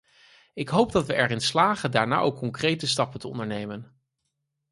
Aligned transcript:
Ik 0.53 0.69
hoop 0.69 0.91
dat 0.91 1.05
we 1.05 1.13
erin 1.15 1.41
slagen 1.41 1.91
daarna 1.91 2.19
ook 2.19 2.35
concrete 2.37 2.87
stappen 2.87 3.19
te 3.19 3.27
ondernemen. 3.27 4.01